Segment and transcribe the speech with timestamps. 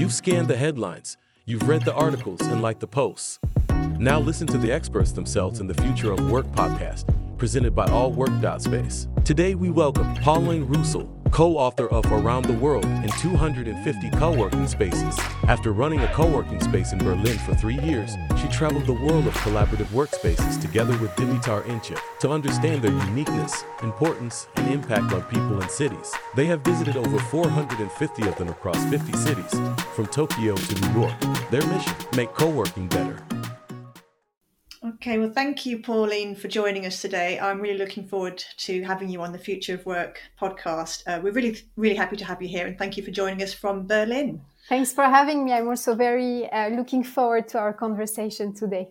[0.00, 3.38] You've scanned the headlines, you've read the articles, and liked the posts.
[3.98, 7.04] Now listen to the experts themselves in the Future of Work podcast,
[7.36, 8.30] presented by All Work
[8.62, 9.08] Space.
[9.26, 15.18] Today we welcome Pauline Roussel, co-author of Around the World in 250 co-working spaces.
[15.48, 19.34] After running a co-working space in Berlin for three years, she traveled the world of
[19.34, 25.60] collaborative workspaces together with Dimitar Inchev to understand their uniqueness, importance, and impact on people
[25.60, 26.12] and cities.
[26.34, 29.54] They have visited over 450 of them across 50 cities,
[29.94, 31.14] from Tokyo to New York.
[31.50, 33.18] Their mission, make co-working better.
[34.82, 37.38] Okay, well, thank you, Pauline, for joining us today.
[37.38, 41.02] I'm really looking forward to having you on the Future of Work podcast.
[41.06, 43.52] Uh, we're really, really happy to have you here, and thank you for joining us
[43.52, 44.40] from Berlin.
[44.70, 45.52] Thanks for having me.
[45.52, 48.88] I'm also very uh, looking forward to our conversation today.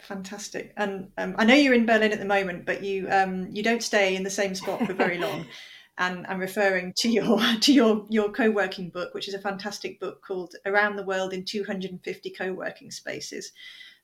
[0.00, 3.62] Fantastic, and um, I know you're in Berlin at the moment, but you um, you
[3.62, 5.46] don't stay in the same spot for very long.
[5.98, 10.22] and I'm referring to your to your your co-working book, which is a fantastic book
[10.26, 13.52] called Around the World in 250 Co-working Spaces.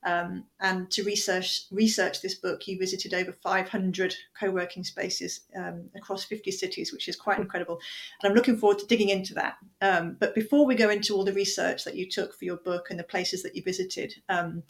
[0.05, 6.25] Um, and to research research this book, you visited over 500 co-working spaces um, across
[6.25, 7.81] 50 cities, which is quite incredible.
[8.23, 9.57] And I'm looking forward to digging into that.
[9.81, 12.89] Um, but before we go into all the research that you took for your book
[12.91, 14.63] and the places that you visited, um,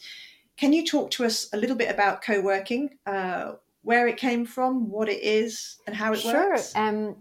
[0.57, 4.89] can you talk to us a little bit about co-working, uh, where it came from,
[4.89, 6.51] what it is, and how it sure.
[6.51, 6.73] works?
[6.73, 6.89] Sure.
[6.89, 7.17] Um,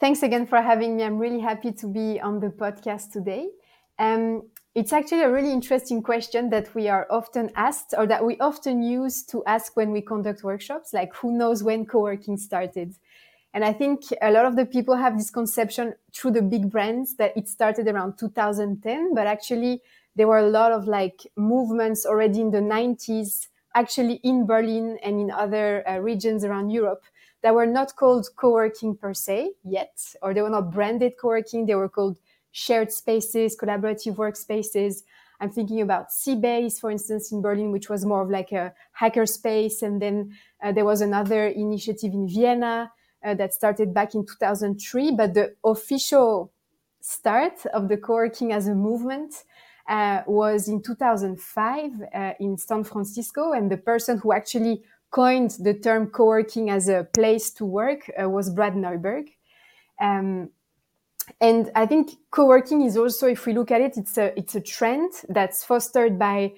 [0.00, 1.02] thanks again for having me.
[1.02, 3.48] I'm really happy to be on the podcast today.
[3.98, 4.44] Um,
[4.78, 8.80] it's actually a really interesting question that we are often asked or that we often
[8.80, 12.94] use to ask when we conduct workshops, like who knows when co-working started?
[13.52, 17.16] And I think a lot of the people have this conception through the big brands
[17.16, 19.82] that it started around 2010, but actually
[20.14, 25.20] there were a lot of like movements already in the 90s, actually in Berlin and
[25.20, 27.02] in other uh, regions around Europe
[27.42, 31.66] that were not called co-working per se yet, or they were not branded co-working.
[31.66, 32.18] They were called
[32.52, 35.02] shared spaces, collaborative workspaces.
[35.40, 39.26] I'm thinking about C-Base, for instance, in Berlin, which was more of like a hacker
[39.26, 39.82] space.
[39.82, 42.92] And then uh, there was another initiative in Vienna
[43.24, 45.12] uh, that started back in 2003.
[45.12, 46.52] But the official
[47.00, 49.44] start of the co-working as a movement
[49.88, 53.52] uh, was in 2005 uh, in San Francisco.
[53.52, 58.28] And the person who actually coined the term co-working as a place to work uh,
[58.28, 59.28] was Brad Neuberg.
[60.00, 60.50] Um,
[61.40, 64.60] and I think co-working is also, if we look at it, it's a, it's a
[64.60, 66.54] trend that's fostered by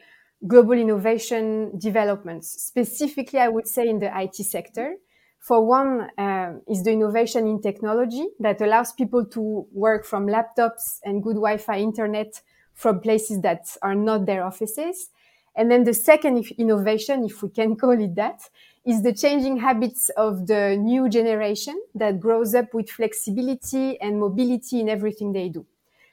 [0.46, 2.50] global innovation developments.
[2.62, 4.96] Specifically, I would say in the IT sector.
[5.38, 11.00] For one, uh, is the innovation in technology that allows people to work from laptops
[11.04, 12.42] and good Wi-Fi internet
[12.74, 15.08] from places that are not their offices.
[15.56, 18.40] And then the second innovation, if we can call it that,
[18.84, 24.80] is the changing habits of the new generation that grows up with flexibility and mobility
[24.80, 25.66] in everything they do.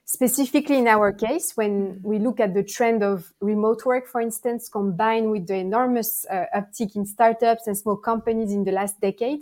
[0.09, 4.69] Specifically in our case, when we look at the trend of remote work, for instance,
[4.69, 9.41] combined with the enormous uh, uptick in startups and small companies in the last decade,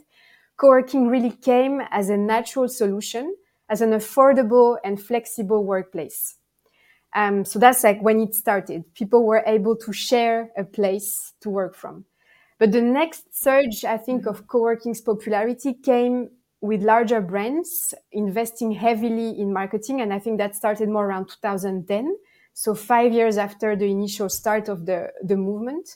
[0.58, 3.36] co-working really came as a natural solution,
[3.70, 6.36] as an affordable and flexible workplace.
[7.16, 8.94] Um, so that's like when it started.
[8.94, 12.03] People were able to share a place to work from.
[12.59, 19.40] But the next surge, I think, of co-working's popularity came with larger brands investing heavily
[19.40, 20.02] in marketing.
[20.02, 22.16] And I think that started more around 2010.
[22.53, 25.96] So five years after the initial start of the, the movement.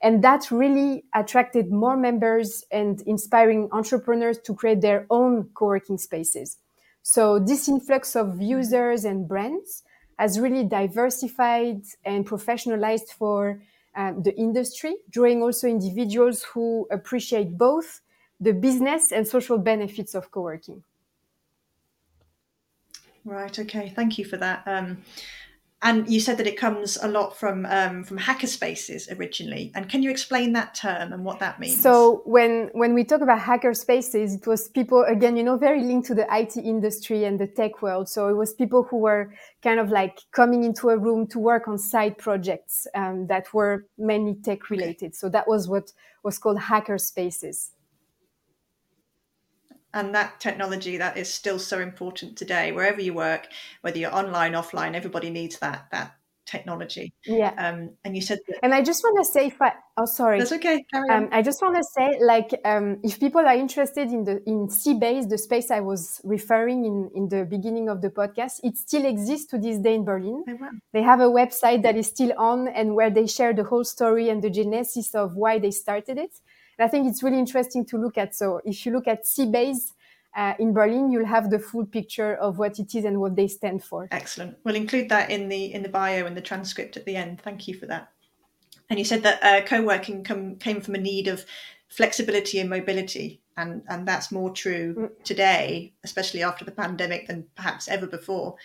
[0.00, 6.58] And that really attracted more members and inspiring entrepreneurs to create their own co-working spaces.
[7.02, 9.82] So this influx of users and brands
[10.22, 13.60] has really diversified and professionalized for
[13.96, 18.00] uh, the industry, drawing also individuals who appreciate both
[18.38, 20.84] the business and social benefits of co-working.
[23.24, 23.58] Right.
[23.58, 23.92] Okay.
[23.96, 24.62] Thank you for that.
[24.66, 25.02] Um,
[25.82, 29.72] and you said that it comes a lot from um, from hackerspaces originally.
[29.74, 31.82] And can you explain that term and what that means?
[31.82, 36.06] So when when we talk about hackerspaces, it was people again, you know, very linked
[36.08, 38.08] to the IT industry and the tech world.
[38.08, 41.66] So it was people who were kind of like coming into a room to work
[41.66, 45.16] on side projects um, that were mainly tech related.
[45.16, 45.92] So that was what
[46.22, 47.70] was called hackerspaces
[49.94, 53.48] and that technology that is still so important today wherever you work
[53.82, 57.12] whether you're online offline everybody needs that that technology.
[57.24, 57.54] Yeah.
[57.56, 60.38] Um and you said that- and i just want to say if i oh sorry.
[60.38, 64.24] That's okay um, i just want to say like um, if people are interested in
[64.24, 68.60] the in c-base the space i was referring in in the beginning of the podcast
[68.64, 70.44] it still exists to this day in berlin.
[70.48, 70.70] Oh, wow.
[70.92, 74.28] they have a website that is still on and where they share the whole story
[74.28, 76.34] and the genesis of why they started it
[76.78, 78.34] I think it's really interesting to look at.
[78.34, 79.92] So if you look at C-Base,
[80.34, 83.48] uh, in Berlin, you'll have the full picture of what it is and what they
[83.48, 84.08] stand for.
[84.10, 84.56] Excellent.
[84.64, 87.40] We'll include that in the in the bio and the transcript at the end.
[87.42, 88.10] Thank you for that.
[88.88, 91.44] And you said that uh, co-working come, came from a need of
[91.88, 95.24] flexibility and mobility, and and that's more true mm.
[95.24, 98.56] today, especially after the pandemic, than perhaps ever before.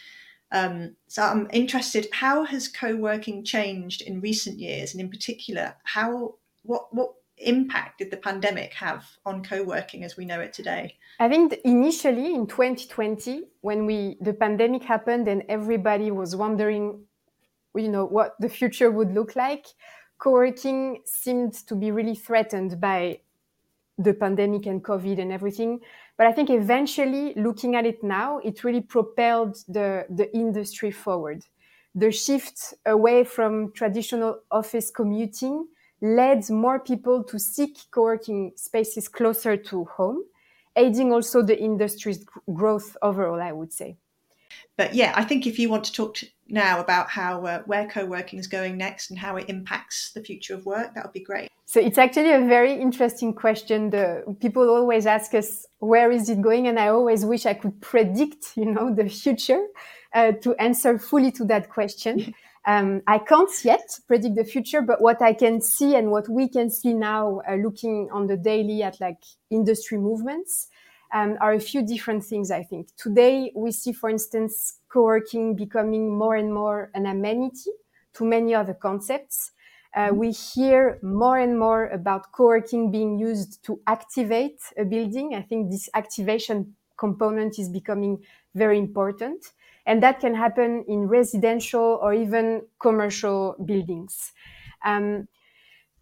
[0.54, 2.08] Um, so I'm interested.
[2.14, 8.12] How has co-working changed in recent years, and in particular, how what what impact did
[8.12, 10.96] the pandemic have on co-working as we know it today?
[11.20, 17.02] I think initially in 2020, when we the pandemic happened and everybody was wondering,
[17.76, 19.68] you know, what the future would look like,
[20.18, 23.20] co-working seemed to be really threatened by
[23.98, 25.80] the pandemic and COVID and everything.
[26.18, 31.44] But I think eventually, looking at it now, it really propelled the, the industry forward.
[31.94, 35.68] The shift away from traditional office commuting
[36.02, 40.24] led more people to seek co-working spaces closer to home,
[40.76, 43.98] aiding also the industry's growth overall, I would say.
[44.78, 47.88] But yeah, I think if you want to talk to now about how uh, where
[47.88, 51.24] co-working is going next and how it impacts the future of work, that would be
[51.24, 51.50] great.
[51.66, 53.90] So it's actually a very interesting question.
[53.90, 57.82] The people always ask us where is it going, and I always wish I could
[57.82, 59.66] predict, you know, the future
[60.14, 62.34] uh, to answer fully to that question.
[62.68, 66.50] Um, I can't yet predict the future, but what I can see and what we
[66.50, 70.68] can see now, uh, looking on the daily at like industry movements,
[71.14, 72.52] um, are a few different things.
[72.52, 77.72] I think today we see, for instance, co-working becoming more and more an amenity
[78.16, 79.52] to many other concepts.
[79.96, 85.34] Uh, we hear more and more about co-working being used to activate a building.
[85.36, 88.18] I think this activation component is becoming
[88.54, 89.54] very important.
[89.88, 94.34] And that can happen in residential or even commercial buildings.
[94.86, 95.30] Um,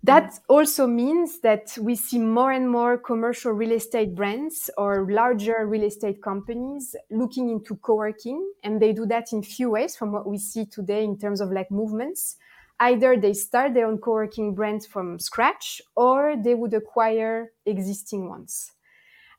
[0.03, 5.65] that also means that we see more and more commercial real estate brands or larger
[5.65, 8.51] real estate companies looking into co-working.
[8.63, 11.51] And they do that in few ways from what we see today in terms of
[11.51, 12.37] like movements.
[12.79, 18.73] Either they start their own co-working brands from scratch or they would acquire existing ones.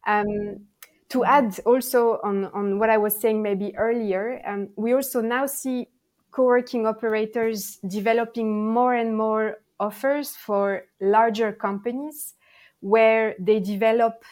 [0.06, 0.66] Um,
[1.08, 5.46] to add also on, on what I was saying maybe earlier, um, we also now
[5.46, 5.88] see
[6.30, 12.34] co-working operators developing more and more offers for larger companies
[12.80, 14.24] where they develop,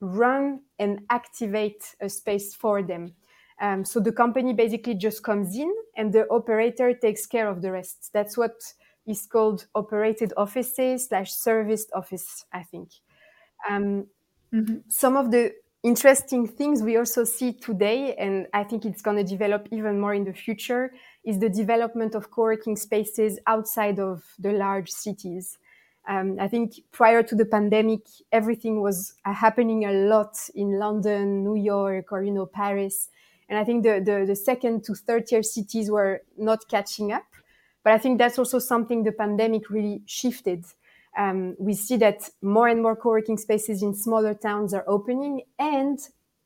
[0.00, 3.12] run, and activate a space for them.
[3.60, 7.72] Um, so the company basically just comes in and the operator takes care of the
[7.72, 8.10] rest.
[8.12, 8.54] That's what
[9.06, 12.88] is called operated offices slash serviced office, I think.
[13.68, 14.06] Um,
[14.52, 14.76] mm-hmm.
[14.88, 19.24] Some of the interesting things we also see today, and I think it's going to
[19.24, 20.92] develop even more in the future,
[21.24, 25.58] is the development of co-working spaces outside of the large cities.
[26.08, 28.00] Um, I think prior to the pandemic,
[28.32, 33.08] everything was uh, happening a lot in London, New York, or you know Paris,
[33.48, 37.24] and I think the, the, the second to third tier cities were not catching up.
[37.82, 40.64] But I think that's also something the pandemic really shifted
[41.18, 45.98] um, we see that more and more co-working spaces in smaller towns are opening and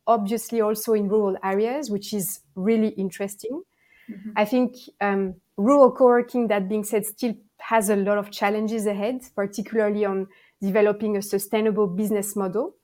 [0.07, 3.63] obviously also in rural areas, which is really interesting.
[4.11, 4.31] Mm-hmm.
[4.37, 9.21] I think um, rural co-working, that being said, still has a lot of challenges ahead,
[9.35, 10.27] particularly on
[10.61, 12.77] developing a sustainable business model.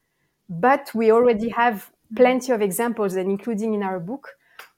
[0.49, 2.17] But we already have mm-hmm.
[2.17, 4.29] plenty of examples, and including in our book,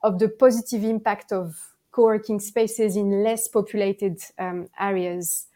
[0.02, 1.54] of the positive impact of
[1.92, 5.46] co-working spaces in less populated um, areas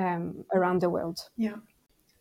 [0.00, 1.20] um, around the world.
[1.36, 1.56] Yeah.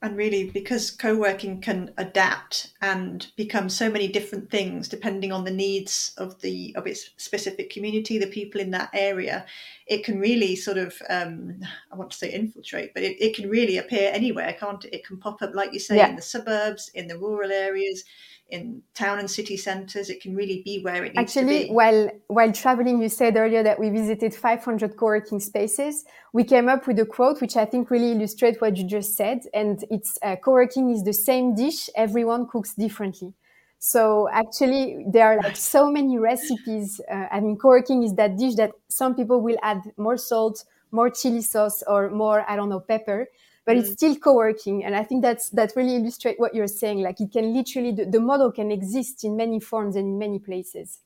[0.02, 5.44] And really, because co working can adapt and become so many different things depending on
[5.44, 9.46] the needs of the of its specific community, the people in that area,
[9.88, 11.60] it can really sort of um,
[11.92, 14.94] I want to say infiltrate, but it, it can really appear anywhere, can't it?
[14.94, 16.08] It can pop up, like you say, yeah.
[16.08, 18.06] in the suburbs, in the rural areas
[18.50, 21.74] in town and city centers it can really be where it needs actually to be.
[21.74, 26.06] while while traveling you said earlier that we visited 500 co-working spaces.
[26.34, 29.42] We came up with a quote which i think really illustrates what you just said
[29.54, 33.34] and it's uh, co-working is the same dish everyone cooks differently.
[33.82, 38.56] So actually there are like so many recipes uh, i mean co-working is that dish
[38.56, 42.80] that some people will add more salt more chili sauce or more i don't know
[42.80, 43.28] pepper
[43.70, 43.82] but mm.
[43.82, 47.32] it's still co-working and i think that's that really illustrates what you're saying like it
[47.32, 51.00] can literally the, the model can exist in many forms and in many places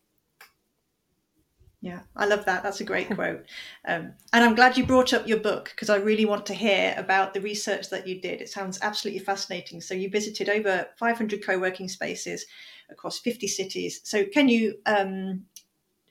[1.82, 2.64] yeah, I love that.
[2.64, 3.46] That's a great quote.
[3.86, 6.96] Um, and I'm glad you brought up your book because I really want to hear
[6.98, 8.40] about the research that you did.
[8.40, 9.82] It sounds absolutely fascinating.
[9.82, 12.46] So, you visited over 500 co working spaces
[12.90, 14.00] across 50 cities.
[14.06, 15.44] So, can you um,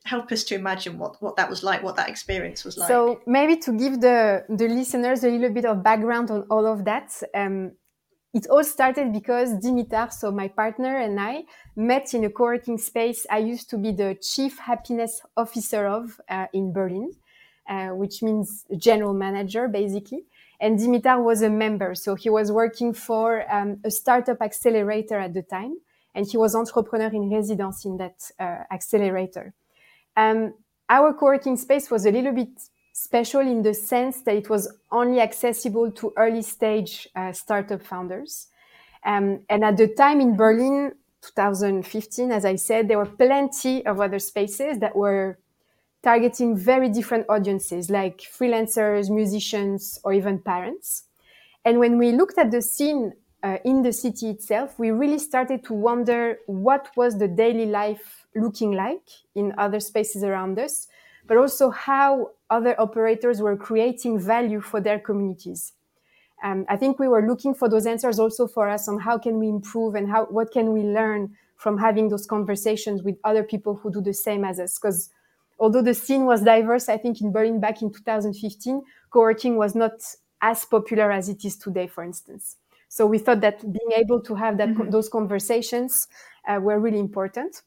[0.04, 2.88] help us to imagine what, what that was like, what that experience was like.
[2.88, 6.85] So maybe to give the, the listeners a little bit of background on all of
[6.85, 7.73] that, um,
[8.35, 11.44] it all started because Dimitar, so my partner and I,
[11.76, 16.47] met in a co-working space I used to be the chief happiness officer of uh,
[16.52, 17.12] in Berlin,
[17.68, 20.25] uh, which means general manager basically.
[20.61, 25.35] And Dimitar was a member, so he was working for um, a startup accelerator at
[25.35, 25.75] the time,
[26.14, 29.54] and he was entrepreneur in residence in that uh, accelerator.
[30.16, 30.54] Um,
[30.88, 32.50] our co-working space was a little bit
[32.92, 38.49] special in the sense that it was only accessible to early stage uh, startup founders.
[39.04, 40.92] Um, and at the time in Berlin,
[41.23, 45.38] 2015, as I said, there were plenty of other spaces that were
[46.02, 51.04] targeting very different audiences like freelancers, musicians, or even parents.
[51.64, 53.12] And when we looked at the scene
[53.43, 58.27] uh, in the city itself, we really started to wonder what was the daily life
[58.37, 60.87] looking like in other spaces around us,
[61.27, 65.73] but also how other operators were creating value for their communities.
[66.45, 69.39] Um, I think we were looking for those answers also for us on how can
[69.39, 73.77] we improve and how what can we learn from having those conversations with other people
[73.77, 74.79] who do the same as us.
[74.79, 75.11] Because
[75.61, 79.93] although the scene was diverse, I think in Berlin back in 2015, co-working was not
[80.41, 82.57] as popular as it is today, for instance.
[82.93, 84.91] So we thought that being able to have that mm-hmm.
[84.91, 86.09] those conversations
[86.47, 87.63] uh, were really important.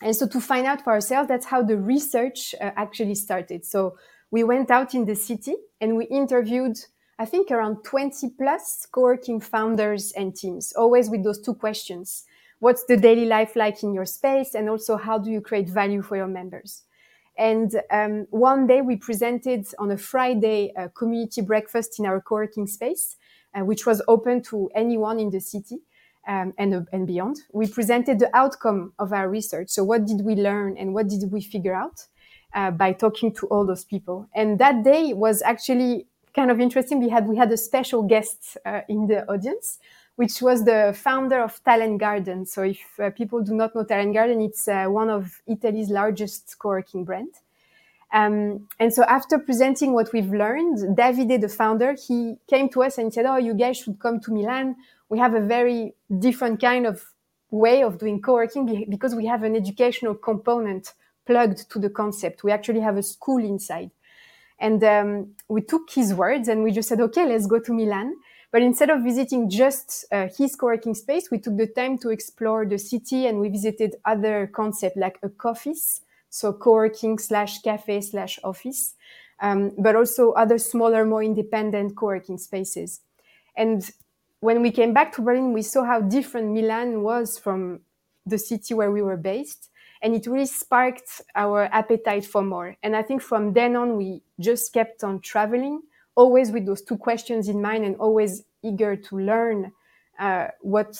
[0.00, 3.66] And so to find out for ourselves, that's how the research uh, actually started.
[3.66, 3.98] So
[4.30, 6.78] we went out in the city and we interviewed,
[7.18, 12.24] I think, around 20 plus co-working founders and teams, always with those two questions.
[12.58, 14.54] What's the daily life like in your space?
[14.54, 16.84] And also, how do you create value for your members?
[17.36, 22.66] And um, one day we presented on a Friday a community breakfast in our co-working
[22.66, 23.25] space, uh,
[23.62, 25.78] which was open to anyone in the city
[26.26, 27.38] um, and, and beyond.
[27.52, 29.70] We presented the outcome of our research.
[29.70, 32.06] So what did we learn and what did we figure out
[32.54, 34.28] uh, by talking to all those people?
[34.34, 37.00] And that day was actually kind of interesting.
[37.00, 39.78] We had we had a special guest uh, in the audience,
[40.16, 42.44] which was the founder of Talent Garden.
[42.44, 46.56] So if uh, people do not know Talent Garden, it's uh, one of Italy's largest
[46.58, 47.34] co-working brand.
[48.12, 52.98] Um, and so after presenting what we've learned, Davide, the founder, he came to us
[52.98, 54.76] and said, "Oh, you guys should come to Milan
[55.08, 57.04] we have a very different kind of
[57.50, 60.92] way of doing co-working because we have an educational component
[61.24, 62.44] plugged to the concept.
[62.44, 63.90] We actually have a school inside.
[64.58, 68.16] And um, we took his words and we just said, okay, let's go to Milan.
[68.50, 72.64] But instead of visiting just uh, his co-working space, we took the time to explore
[72.64, 76.00] the city and we visited other concepts like a office,
[76.36, 78.94] so co-working slash cafe slash office,
[79.40, 83.00] um, but also other smaller, more independent co-working spaces.
[83.56, 83.90] And
[84.40, 87.80] when we came back to Berlin, we saw how different Milan was from
[88.26, 89.70] the city where we were based.
[90.02, 92.76] And it really sparked our appetite for more.
[92.82, 95.80] And I think from then on, we just kept on traveling,
[96.14, 99.72] always with those two questions in mind and always eager to learn
[100.18, 100.98] uh, what,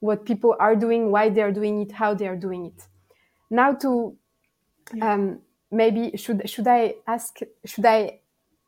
[0.00, 2.86] what people are doing, why they're doing it, how they're doing it.
[3.50, 4.16] Now to
[5.00, 5.38] um,
[5.70, 8.20] maybe should should I ask should I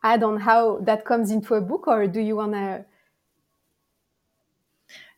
[0.03, 2.85] add on how that comes into a book or do you want to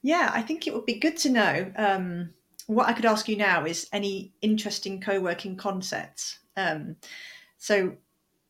[0.02, 1.73] yeah, I think it would be good to know.
[1.76, 2.31] Um,
[2.67, 6.38] what I could ask you now is any interesting co-working concepts.
[6.57, 6.97] Um,
[7.57, 7.95] so,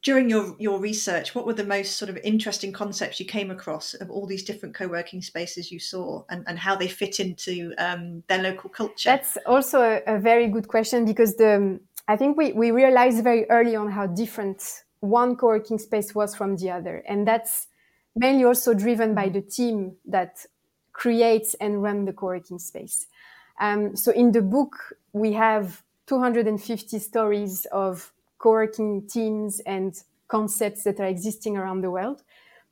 [0.02, 3.94] during your your research, what were the most sort of interesting concepts you came across
[3.94, 8.22] of all these different co-working spaces you saw, and, and how they fit into um,
[8.28, 9.08] their local culture?
[9.08, 13.48] That's also a, a very good question because the I think we we realized very
[13.50, 17.68] early on how different one co-working space was from the other, and that's
[18.16, 20.46] mainly also driven by the team that
[20.92, 23.06] creates and run the co-working space.
[23.60, 24.74] Um, so in the book,
[25.12, 29.94] we have 250 stories of co-working teams and
[30.28, 32.22] concepts that are existing around the world.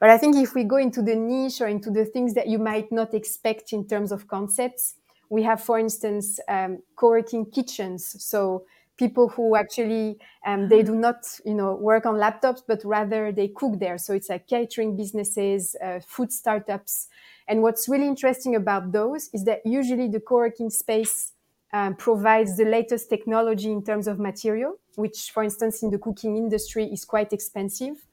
[0.01, 2.59] But I think if we go into the niche or into the things that you
[2.59, 4.95] might not expect in terms of concepts,
[5.29, 8.25] we have, for instance, um, co-working kitchens.
[8.25, 8.67] So
[8.97, 13.49] people who actually um, they do not, you know, work on laptops, but rather they
[13.49, 13.99] cook there.
[13.99, 17.09] So it's like catering businesses, uh, food startups,
[17.49, 21.33] and what's really interesting about those is that usually the co-working space
[21.73, 26.37] um, provides the latest technology in terms of material, which, for instance, in the cooking
[26.37, 28.07] industry is quite expensive.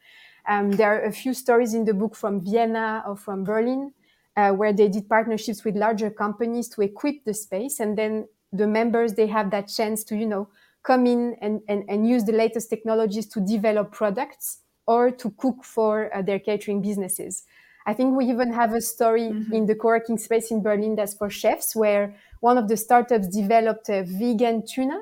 [0.48, 3.94] Um, there are a few stories in the book from Vienna or from Berlin
[4.36, 8.68] uh, where they did partnerships with larger companies to equip the space, and then the
[8.68, 10.48] members they have that chance to, you know,
[10.84, 15.64] come in and, and, and use the latest technologies to develop products or to cook
[15.64, 17.44] for uh, their catering businesses.
[17.86, 19.54] I think we even have a story mm-hmm.
[19.54, 23.90] in the co-working space in Berlin that's for chefs, where one of the startups developed
[23.90, 25.02] a vegan tuna,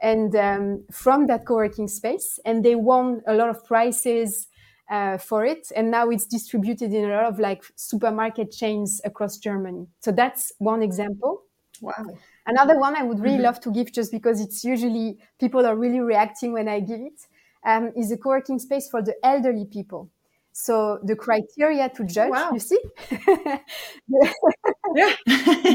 [0.00, 4.48] and um, from that co-working space, and they won a lot of prizes
[4.90, 9.38] uh, for it, and now it's distributed in a lot of like supermarket chains across
[9.38, 9.86] Germany.
[10.00, 11.42] So that's one example.
[11.80, 12.06] Wow.
[12.50, 13.44] Another one I would really mm-hmm.
[13.44, 17.20] love to give, just because it's usually people are really reacting when I give it,
[17.64, 20.10] um, is a co-working space for the elderly people.
[20.52, 22.50] So the criteria to judge, wow.
[22.52, 22.80] you see,
[23.10, 24.34] the,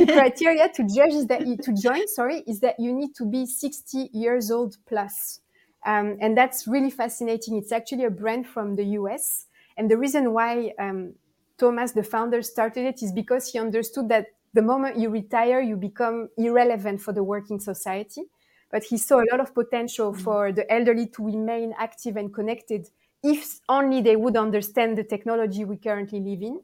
[0.01, 3.25] the criteria to judge is that you, to join, sorry, is that you need to
[3.25, 5.39] be 60 years old plus.
[5.85, 7.55] Um, and that's really fascinating.
[7.55, 9.45] It's actually a brand from the US.
[9.77, 11.13] And the reason why um,
[11.57, 14.25] Thomas, the founder, started it is because he understood that
[14.55, 18.23] the moment you retire, you become irrelevant for the working society.
[18.71, 20.23] But he saw a lot of potential mm-hmm.
[20.23, 22.89] for the elderly to remain active and connected
[23.21, 26.61] if only they would understand the technology we currently live in.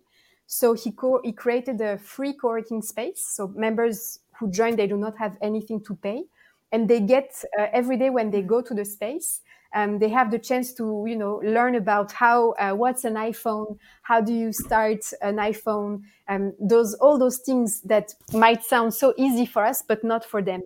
[0.48, 3.26] So he, co- he created a free co-working space.
[3.26, 6.24] So members who join, they do not have anything to pay.
[6.72, 9.42] And they get uh, every day when they go to the space,
[9.74, 13.78] um, they have the chance to, you know, learn about how, uh, what's an iPhone,
[14.04, 19.13] how do you start an iPhone, um, those, all those things that might sound so
[19.18, 20.62] easy for us, but not for them.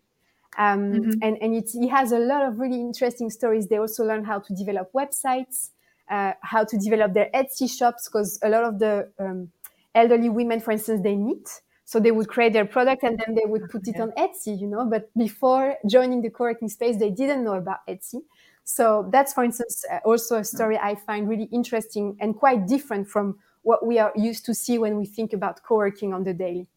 [0.57, 1.11] Um, mm-hmm.
[1.21, 3.67] And, and it has a lot of really interesting stories.
[3.67, 5.69] They also learn how to develop websites
[6.09, 9.49] uh, how to develop their Etsy shops because a lot of the um,
[9.93, 11.61] elderly women, for instance, they knit.
[11.87, 14.67] So they would create their product and then they would put it on Etsy, you
[14.67, 14.85] know.
[14.85, 18.21] But before joining the co-working space, they didn't know about Etsy.
[18.65, 23.07] So that's, for instance, uh, also a story I find really interesting and quite different
[23.07, 26.67] from what we are used to see when we think about co-working on the daily.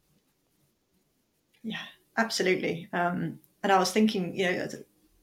[1.63, 1.85] Yeah,
[2.19, 2.89] absolutely.
[2.93, 4.69] Um, and I was thinking, you know,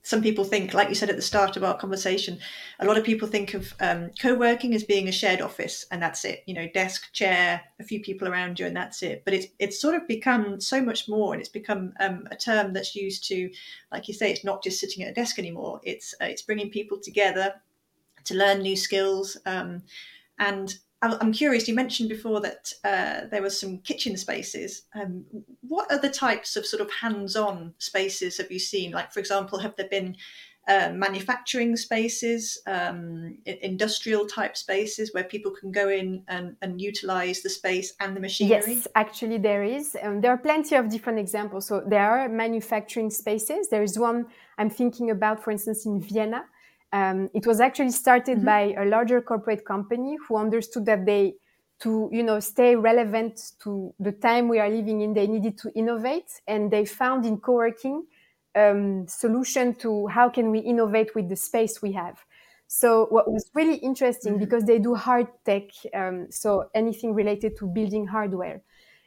[0.05, 2.37] some people think, like you said at the start of our conversation,
[2.79, 6.23] a lot of people think of um, co-working as being a shared office, and that's
[6.23, 6.43] it.
[6.45, 9.23] You know, desk, chair, a few people around you, and that's it.
[9.25, 12.71] But it's it's sort of become so much more, and it's become um, a term
[12.71, 13.49] that's used to,
[13.91, 15.81] like you say, it's not just sitting at a desk anymore.
[15.83, 17.55] It's uh, it's bringing people together
[18.25, 19.81] to learn new skills, um,
[20.37, 20.77] and
[21.13, 21.67] I'm curious.
[21.67, 24.83] You mentioned before that uh, there were some kitchen spaces.
[24.93, 25.25] Um,
[25.61, 28.91] what other types of sort of hands-on spaces have you seen?
[28.91, 30.15] Like, for example, have there been
[30.67, 37.41] uh, manufacturing spaces, um, industrial type spaces where people can go in and, and utilize
[37.41, 38.73] the space and the machinery?
[38.73, 39.95] Yes, actually, there is.
[40.01, 41.67] Um, there are plenty of different examples.
[41.67, 43.69] So there are manufacturing spaces.
[43.69, 44.25] There is one
[44.57, 46.45] I'm thinking about, for instance, in Vienna
[46.93, 48.45] um, it was actually started mm-hmm.
[48.45, 51.35] by a larger corporate company who understood that they,
[51.81, 55.71] to you know, stay relevant to the time we are living in, they needed to
[55.75, 58.05] innovate, and they found in co-working
[58.55, 62.23] um, solution to how can we innovate with the space we have.
[62.67, 64.43] So what was really interesting mm-hmm.
[64.43, 68.61] because they do hard tech, um, so anything related to building hardware.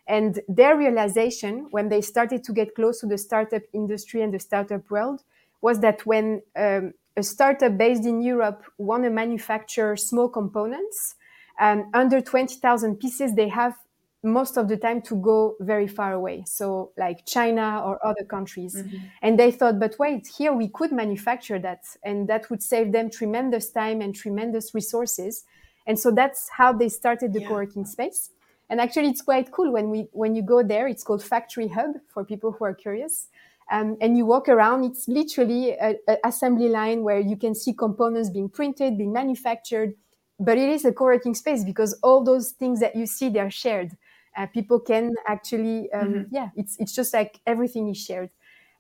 [0.07, 4.39] And their realization when they started to get close to the startup industry and the
[4.39, 5.23] startup world
[5.61, 11.17] was that when um, a startup based in Europe want to manufacture small components.
[11.61, 13.75] Um, under 20,000 pieces, they have
[14.23, 16.45] most of the time to go very far away.
[16.47, 18.77] So, like China or other countries.
[18.77, 18.97] Mm-hmm.
[19.23, 23.11] And they thought, but wait, here we could manufacture that, and that would save them
[23.11, 25.45] tremendous time and tremendous resources.
[25.87, 27.49] And so that's how they started the yeah.
[27.49, 28.31] co-working space.
[28.71, 30.87] And actually, it's quite cool when we when you go there.
[30.87, 33.29] It's called Factory Hub for people who are curious.
[33.71, 38.31] Um, and you walk around, it's literally an assembly line where you can see components
[38.31, 39.95] being printed, being manufactured.
[40.41, 43.97] But it is a co-working space because all those things that you see, they're shared.
[44.37, 46.23] Uh, people can actually, um, mm-hmm.
[46.35, 48.31] yeah, it's it's just like everything is shared.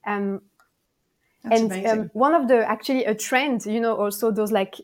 [0.06, 0.42] Um,
[1.44, 4.76] and um, one of the actually a trend, you know, also those like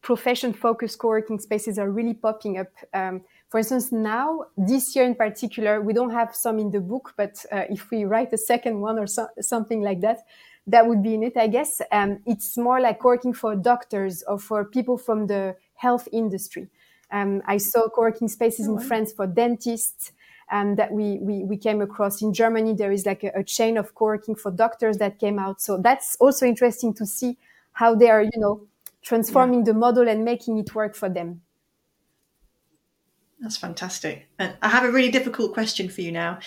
[0.00, 2.72] profession focused co-working spaces are really popping up.
[2.92, 3.22] Um,
[3.54, 7.36] for instance, now, this year in particular, we don't have some in the book, but
[7.52, 10.26] uh, if we write a second one or so, something like that,
[10.66, 11.80] that would be in it, I guess.
[11.92, 16.66] Um, it's more like working for doctors or for people from the health industry.
[17.12, 20.10] Um, I saw co-working spaces oh, in France for dentists
[20.50, 22.22] um, that we, we, we came across.
[22.22, 25.60] In Germany, there is like a, a chain of co-working for doctors that came out.
[25.60, 27.38] So that's also interesting to see
[27.74, 28.66] how they are, you know,
[29.02, 29.66] transforming yeah.
[29.66, 31.42] the model and making it work for them.
[33.40, 34.28] That's fantastic.
[34.38, 36.38] And I have a really difficult question for you now.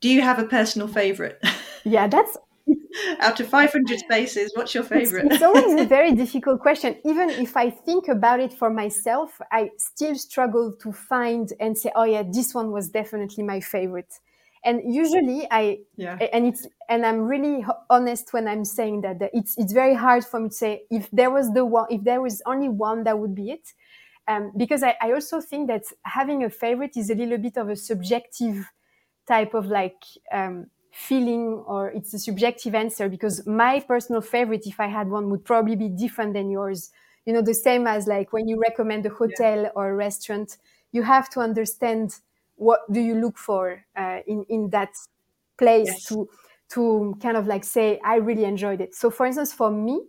[0.00, 1.42] Do you have a personal favorite?
[1.88, 2.36] Yeah, that's
[3.20, 5.26] out of 500 spaces, what's your favorite?
[5.26, 6.96] It's, it's, always a very difficult question.
[7.04, 11.92] Even if I think about it for myself, I still struggle to find and say,
[11.94, 14.12] oh, yeah, this one was definitely my favorite.
[14.64, 16.18] And usually I, yeah.
[16.32, 20.24] and it's, and I'm really honest when I'm saying that, that it's, it's very hard
[20.24, 23.16] for me to say if there was the one, if there was only one, that
[23.16, 23.72] would be it
[24.28, 27.68] um, because I, I, also think that having a favorite is a little bit of
[27.68, 28.70] a subjective
[29.26, 34.80] type of like um, feeling or it's a subjective answer because my personal favorite if
[34.80, 36.90] i had one would probably be different than yours
[37.26, 39.68] you know the same as like when you recommend a hotel yeah.
[39.74, 40.56] or a restaurant
[40.92, 42.14] you have to understand
[42.54, 44.94] what do you look for uh, in in that
[45.58, 46.06] place yes.
[46.06, 46.26] to
[46.70, 50.00] to kind of like say i really enjoyed it so for instance for me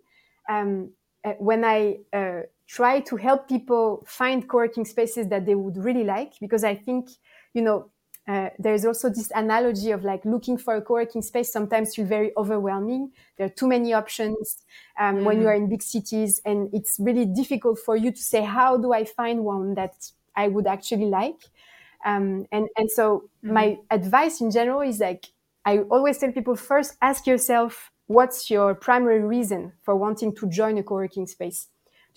[0.50, 0.90] um,
[1.26, 6.04] uh, when i uh, try to help people find co-working spaces that they would really
[6.04, 7.10] like because i think
[7.54, 7.90] you know
[8.28, 12.32] uh, there's also this analogy of like looking for a co-working space sometimes feel very
[12.36, 14.58] overwhelming there are too many options
[15.00, 15.26] um, mm-hmm.
[15.26, 15.50] when you mm.
[15.50, 19.06] are in big cities and it's really difficult for you to say how do i
[19.06, 21.40] find one that i would actually like
[22.06, 23.54] um, and and so mm-hmm.
[23.54, 25.28] my advice in general is like
[25.66, 30.78] i always tell people first ask yourself what's your primary reason for wanting to join
[30.78, 31.68] a co-working space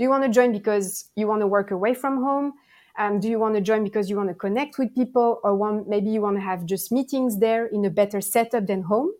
[0.00, 2.54] do you want to join because you want to work away from home
[2.98, 5.84] um, do you want to join because you want to connect with people, or one,
[5.88, 9.10] maybe you want to have just meetings there in a better setup than home?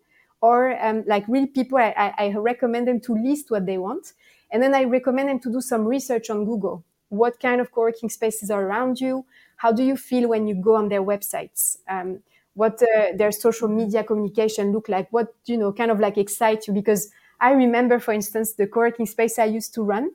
[0.43, 4.13] Or um, like real people, I, I, I recommend them to list what they want,
[4.51, 6.85] and then I recommend them to do some research on Google.
[7.09, 9.25] What kind of co-working spaces are around you?
[9.57, 11.77] How do you feel when you go on their websites?
[11.89, 12.21] Um,
[12.55, 15.09] what uh, their social media communication look like?
[15.11, 16.73] What you know, kind of like excite you?
[16.73, 20.11] Because I remember, for instance, the co-working space I used to run.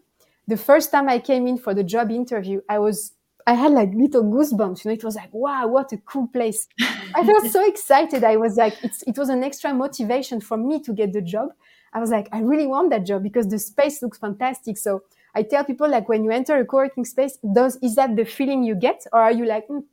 [0.48, 3.14] The first time I came in for the job interview, I was
[3.48, 4.84] I had like little goosebumps.
[4.84, 6.68] You know, it was like, wow, what a cool place.
[7.14, 8.24] I felt so excited.
[8.24, 11.50] I was like, it's, it was an extra motivation for me to get the job.
[11.94, 14.78] I was like, I really want that job because the space looks fantastic.
[14.78, 15.04] So
[15.36, 18.64] I tell people like, when you enter a co-working space, does is that the feeling
[18.64, 19.84] you get, or are you like, mm,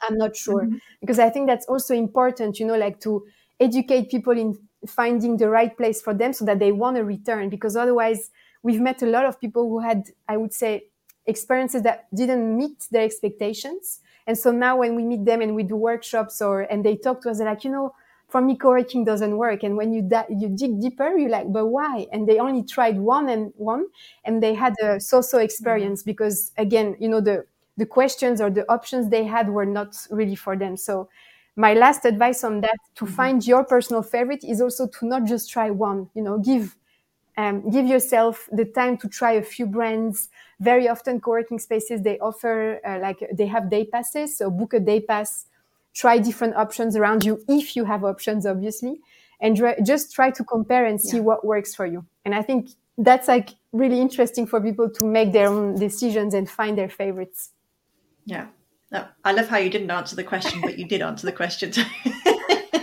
[0.00, 0.62] I'm not sure?
[0.62, 0.76] Mm-hmm.
[1.00, 2.58] Because I think that's also important.
[2.58, 3.26] You know, like to
[3.60, 7.50] educate people in finding the right place for them so that they want to return.
[7.50, 8.30] Because otherwise,
[8.66, 10.86] we've met a lot of people who had, I would say,
[11.24, 14.00] experiences that didn't meet their expectations.
[14.26, 17.22] And so now when we meet them and we do workshops or and they talk
[17.22, 17.94] to us, they're like, you know,
[18.28, 19.62] for me, co-working doesn't work.
[19.62, 22.08] And when you da- you dig deeper, you're like, but why?
[22.12, 23.86] And they only tried one and one,
[24.24, 26.10] and they had a so-so experience mm-hmm.
[26.10, 30.34] because again, you know, the the questions or the options they had were not really
[30.34, 30.76] for them.
[30.76, 31.08] So
[31.54, 33.14] my last advice on that to mm-hmm.
[33.14, 36.10] find your personal favorite is also to not just try one.
[36.14, 36.76] You know, give
[37.36, 40.28] um, give yourself the time to try a few brands.
[40.60, 44.80] Very often, co-working spaces they offer uh, like they have day passes, so book a
[44.80, 45.46] day pass.
[45.94, 49.00] Try different options around you if you have options, obviously,
[49.40, 51.22] and just try to compare and see yeah.
[51.22, 52.04] what works for you.
[52.24, 56.48] And I think that's like really interesting for people to make their own decisions and
[56.48, 57.50] find their favorites.
[58.24, 58.46] Yeah.
[58.90, 61.72] No, I love how you didn't answer the question, but you did answer the question.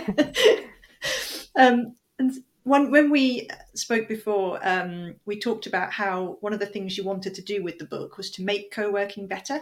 [1.56, 2.32] um, and
[2.64, 7.04] when, when we spoke before, um, we talked about how one of the things you
[7.04, 9.60] wanted to do with the book was to make co working better.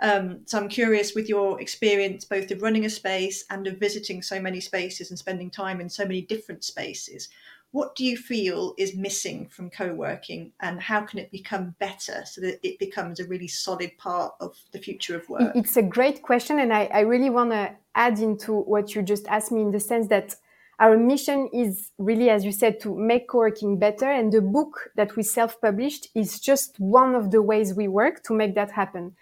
[0.00, 4.22] Um, so I'm curious with your experience both of running a space and of visiting
[4.22, 7.28] so many spaces and spending time in so many different spaces.
[7.72, 12.22] What do you feel is missing from co working and how can it become better
[12.24, 15.52] so that it becomes a really solid part of the future of work?
[15.54, 16.60] It's a great question.
[16.60, 19.80] And I, I really want to add into what you just asked me in the
[19.80, 20.36] sense that
[20.78, 24.10] our mission is really, as you said, to make co-working better.
[24.10, 28.34] And the book that we self-published is just one of the ways we work to
[28.34, 29.16] make that happen.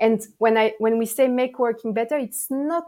[0.00, 2.84] And when I when we say make working better, it's not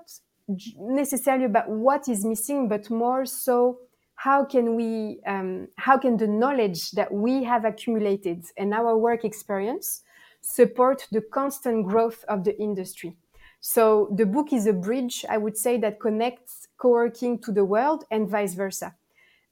[0.78, 3.78] necessarily about what is missing, but more so
[4.16, 9.24] how can we um, how can the knowledge that we have accumulated and our work
[9.24, 10.02] experience
[10.40, 13.14] support the constant growth of the industry
[13.68, 18.04] so the book is a bridge, I would say, that connects co-working to the world
[18.12, 18.94] and vice versa.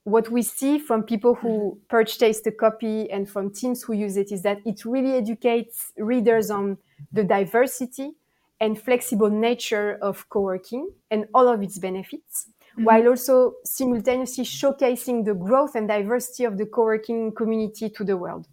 [0.04, 1.78] What we see from people who mm-hmm.
[1.88, 6.48] purchase the copy and from teams who use it is that it really educates readers
[6.48, 6.78] on
[7.12, 8.12] the diversity
[8.60, 12.84] and flexible nature of co-working and all of its benefits, mm-hmm.
[12.84, 18.46] while also simultaneously showcasing the growth and diversity of the co-working community to the world.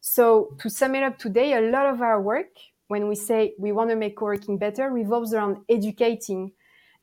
[0.00, 2.52] So to sum it up today, a lot of our work
[2.88, 6.52] when we say we want to make co-working better revolves around educating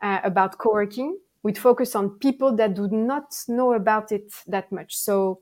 [0.02, 1.18] uh, about co-working.
[1.44, 4.98] We focus on people that do not know about it that much.
[4.98, 5.42] So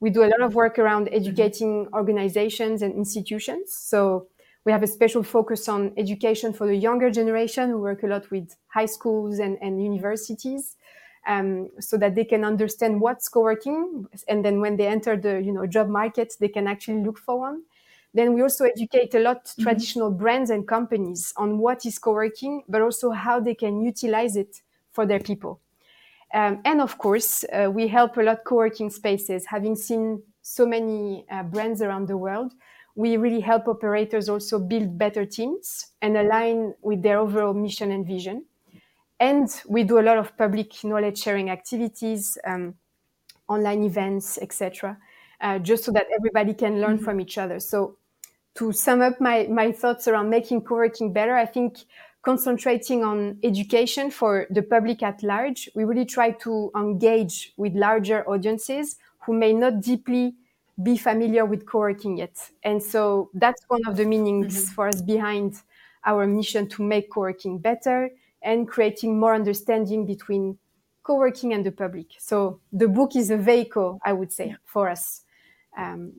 [0.00, 1.14] we do a lot of work around mm-hmm.
[1.14, 3.72] educating organizations and institutions.
[3.72, 4.28] So
[4.64, 8.30] we have a special focus on education for the younger generation we work a lot
[8.30, 10.76] with high schools and, and universities
[11.26, 15.52] um, so that they can understand what's co-working and then when they enter the you
[15.52, 17.62] know job market they can actually look for one
[18.14, 19.62] then we also educate a lot mm-hmm.
[19.62, 24.62] traditional brands and companies on what is co-working, but also how they can utilize it
[24.92, 25.60] for their people.
[26.32, 29.46] Um, and of course, uh, we help a lot co-working spaces.
[29.46, 32.54] Having seen so many uh, brands around the world,
[32.94, 38.06] we really help operators also build better teams and align with their overall mission and
[38.06, 38.44] vision.
[39.18, 42.74] And we do a lot of public knowledge sharing activities, um,
[43.48, 44.98] online events, etc
[45.44, 47.04] uh, just so that everybody can learn mm-hmm.
[47.04, 47.60] from each other.
[47.60, 47.98] So,
[48.56, 51.78] to sum up my, my thoughts around making co-working better, I think
[52.22, 58.28] concentrating on education for the public at large, we really try to engage with larger
[58.28, 60.34] audiences who may not deeply
[60.82, 62.50] be familiar with co-working yet.
[62.62, 64.74] And so that's one of the meanings mm-hmm.
[64.74, 65.62] for us behind
[66.04, 68.10] our mission to make co-working better
[68.42, 70.58] and creating more understanding between
[71.02, 72.06] co-working and the public.
[72.18, 74.56] So the book is a vehicle, I would say, yeah.
[74.64, 75.22] for us.
[75.76, 76.12] Um.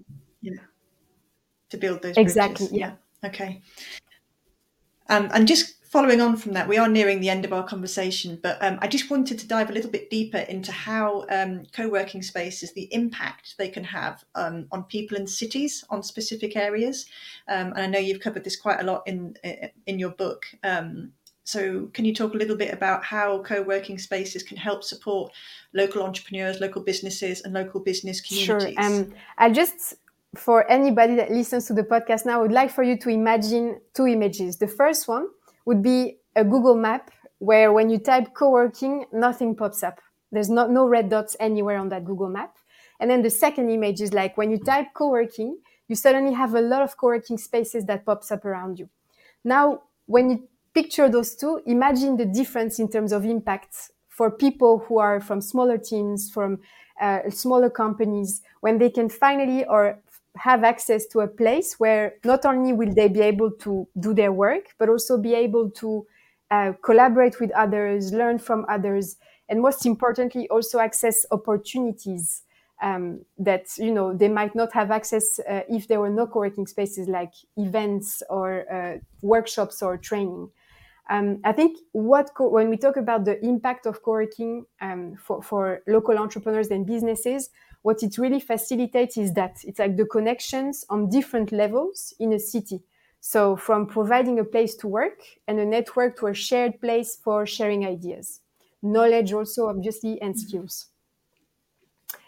[1.70, 2.68] To build those exactly.
[2.72, 2.94] Yeah.
[3.24, 3.30] yeah.
[3.30, 3.62] Okay.
[5.10, 8.38] Um, and just following on from that, we are nearing the end of our conversation,
[8.44, 12.22] but um, I just wanted to dive a little bit deeper into how um, co-working
[12.22, 17.06] spaces, the impact they can have um, on people in cities, on specific areas.
[17.48, 19.38] Um, and I know you've covered this quite a lot in
[19.86, 20.46] in your book.
[20.64, 21.14] Um,
[21.46, 25.32] so, can you talk a little bit about how co-working spaces can help support
[25.74, 28.76] local entrepreneurs, local businesses, and local business communities?
[28.76, 28.84] Sure.
[28.84, 29.94] Um, I'll just
[30.38, 33.80] for anybody that listens to the podcast now, I would like for you to imagine
[33.94, 34.58] two images.
[34.58, 35.28] The first one
[35.66, 40.00] would be a Google map where when you type co-working, nothing pops up.
[40.32, 42.56] There's not, no red dots anywhere on that Google map.
[43.00, 46.62] And then the second image is like when you type co-working, you suddenly have a
[46.62, 48.90] lot of co-working spaces that pops up around you.
[49.44, 53.76] Now, when you picture those two, imagine the difference in terms of impact
[54.10, 56.60] for people who are from smaller teams, from
[57.02, 60.00] uh, smaller companies, when they can finally or
[60.38, 64.32] have access to a place where not only will they be able to do their
[64.32, 66.06] work, but also be able to
[66.52, 69.18] uh, collaborate with others, learn from others,
[69.50, 72.44] and most importantly, also access opportunities
[72.82, 76.68] um, that you know they might not have access uh, if there were no co-working
[76.68, 80.50] spaces like events or uh, workshops or training.
[81.10, 85.42] Um, I think what co- when we talk about the impact of co-working um, for,
[85.42, 87.50] for local entrepreneurs and businesses,
[87.86, 92.40] what it really facilitates is that it's like the connections on different levels in a
[92.40, 92.82] city.
[93.20, 97.46] So from providing a place to work and a network to a shared place for
[97.46, 98.42] sharing ideas,
[98.82, 100.88] knowledge also obviously and skills.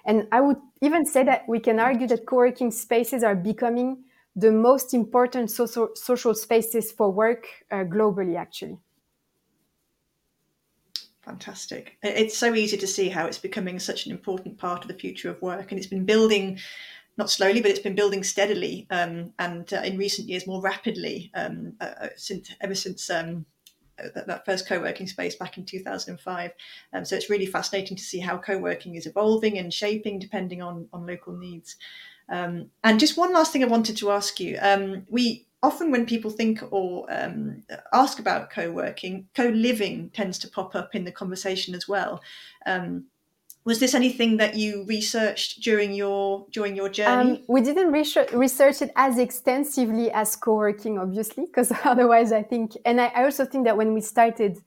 [0.05, 4.03] And I would even say that we can argue that co-working spaces are becoming
[4.35, 8.77] the most important social, social spaces for work uh, globally, actually.
[11.27, 11.97] Fantastic.
[12.01, 15.29] It's so easy to see how it's becoming such an important part of the future
[15.29, 16.57] of work, and it's been building
[17.17, 21.31] not slowly, but it's been building steadily, um, and uh, in recent years more rapidly
[21.33, 23.45] um, uh, uh since ever since um,
[23.97, 26.51] that, that, first co-working space back in 2005.
[26.93, 30.87] Um, so it's really fascinating to see how co-working is evolving and shaping depending on
[30.93, 31.75] on local needs.
[32.29, 36.05] Um, and just one last thing I wanted to ask you: um, we often when
[36.05, 41.73] people think or um, ask about co-working, co-living tends to pop up in the conversation
[41.73, 42.21] as well.
[42.65, 43.05] Um,
[43.65, 47.31] was this anything that you researched during your during your journey?
[47.31, 52.77] Um, we didn't research, research it as extensively as co-working, obviously, because otherwise, I think,
[52.85, 54.57] and I, I, also think that when we started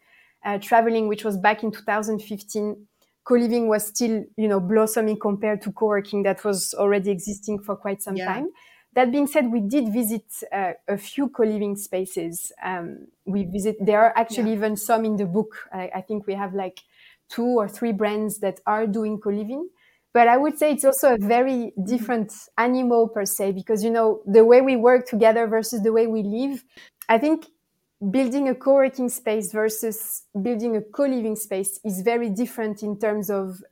[0.44, 2.86] uh, traveling, which was back in 2015,
[3.24, 8.02] co-living was still, you know, blossoming compared to co-working that was already existing for quite
[8.02, 8.26] some yeah.
[8.26, 8.50] time.
[8.94, 12.50] That being said, we did visit uh, a few co-living spaces.
[12.62, 13.76] Um, we visit.
[13.80, 14.56] There are actually yeah.
[14.56, 15.68] even some in the book.
[15.72, 16.80] I, I, think we have like
[17.28, 19.68] two or three brands that are doing co-living.
[20.12, 21.84] But I would say it's also a very mm-hmm.
[21.84, 26.08] different animal per se because you know the way we work together versus the way
[26.08, 26.64] we live.
[27.08, 27.46] I think
[28.10, 33.62] building a co-working space versus building a co-living space is very different in terms of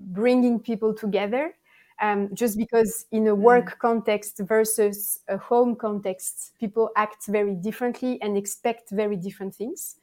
[0.00, 1.54] bringing people together
[2.00, 3.78] um, just because in a work mm.
[3.78, 9.96] context versus a home context, people act very differently and expect very different things.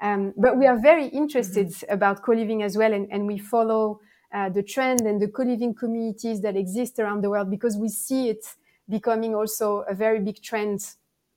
[0.00, 1.92] Um, but we are very interested mm-hmm.
[1.92, 4.00] about co-living as well, and, and we follow
[4.32, 8.28] uh, the trend and the co-living communities that exist around the world because we see
[8.28, 8.44] it
[8.88, 10.84] becoming also a very big trend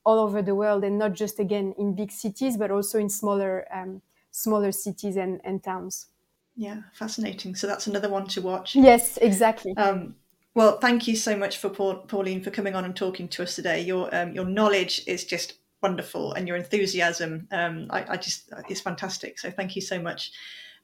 [0.04, 3.66] all over the world, and not just again in big cities, but also in smaller
[3.72, 4.02] um,
[4.32, 6.08] smaller cities and, and towns.
[6.58, 7.56] Yeah, fascinating.
[7.56, 8.76] So that's another one to watch.
[8.76, 9.78] Yes, exactly.
[9.78, 10.16] Um,
[10.56, 13.82] well, thank you so much for Pauline for coming on and talking to us today.
[13.82, 18.82] Your um, your knowledge is just wonderful, and your enthusiasm, um, I, I, just is
[18.82, 19.38] fantastic.
[19.38, 20.32] So thank you so much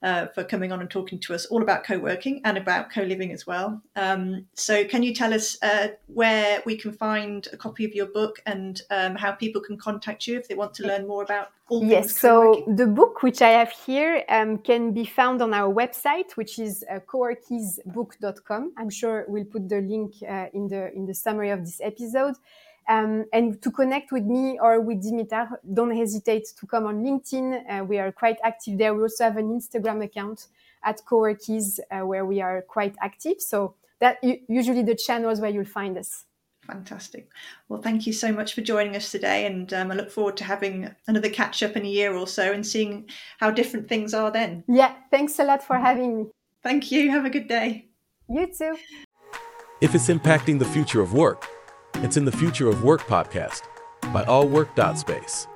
[0.04, 3.48] uh, for coming on and talking to us all about co-working and about co-living as
[3.48, 3.82] well.
[3.96, 8.08] Um, so, can you tell us uh, where we can find a copy of your
[8.08, 11.50] book and um, how people can contact you if they want to learn more about
[11.70, 11.90] all this.
[11.90, 16.34] yes, so the book which I have here um, can be found on our website,
[16.36, 18.74] which is uh, coworkiesbook.com.
[18.78, 22.36] I'm sure we'll put the link uh, in the in the summary of this episode.
[22.90, 27.64] Um, and to connect with me or with Dimitar, don't hesitate to come on LinkedIn.
[27.70, 28.94] Uh, we are quite active there.
[28.94, 30.48] We also have an Instagram account
[30.84, 33.40] at Coworkies uh, where we are quite active.
[33.40, 34.18] So that
[34.50, 36.26] usually the channels where you'll find us.
[36.68, 37.30] Fantastic.
[37.68, 39.46] Well, thank you so much for joining us today.
[39.46, 42.54] And um, I look forward to having another catch up in a year or so
[42.54, 44.64] and seeing how different things are then.
[44.68, 46.26] Yeah, thanks a lot for having me.
[46.62, 47.12] Thank you.
[47.12, 47.88] Have a good day.
[48.30, 48.78] You too.
[49.82, 51.50] If it's impacting the future of work,
[51.98, 53.64] it's in the Future of Work podcast
[54.14, 55.48] by All Work Space.